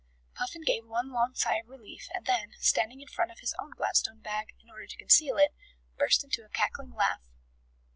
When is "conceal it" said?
4.97-5.51